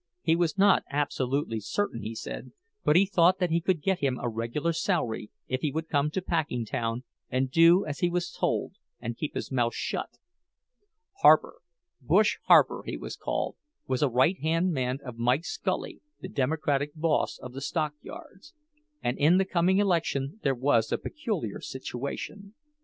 He 0.23 0.35
was 0.35 0.57
not 0.57 0.81
absolutely 0.89 1.59
certain, 1.59 2.01
he 2.01 2.15
said, 2.15 2.53
but 2.83 2.95
he 2.95 3.05
thought 3.05 3.37
that 3.37 3.51
he 3.51 3.61
could 3.61 3.83
get 3.83 3.99
him 3.99 4.17
a 4.19 4.27
regular 4.29 4.73
salary 4.73 5.29
if 5.47 5.61
he 5.61 5.71
would 5.71 5.89
come 5.89 6.09
to 6.09 6.23
Packingtown 6.23 7.03
and 7.29 7.51
do 7.51 7.85
as 7.85 7.99
he 7.99 8.09
was 8.09 8.31
told, 8.31 8.77
and 8.99 9.15
keep 9.15 9.35
his 9.35 9.51
mouth 9.51 9.75
shut. 9.75 10.09
Harper—"Bush" 11.19 12.39
Harper, 12.45 12.81
he 12.83 12.97
was 12.97 13.15
called—was 13.15 14.01
a 14.01 14.09
right 14.09 14.39
hand 14.39 14.71
man 14.71 14.97
of 15.05 15.19
Mike 15.19 15.45
Scully, 15.45 16.01
the 16.19 16.27
Democratic 16.27 16.93
boss 16.95 17.37
of 17.37 17.53
the 17.53 17.61
stockyards; 17.61 18.55
and 19.03 19.19
in 19.19 19.37
the 19.37 19.45
coming 19.45 19.77
election 19.77 20.39
there 20.41 20.55
was 20.55 20.91
a 20.91 20.97
peculiar 20.97 21.61
situation. 21.61 22.55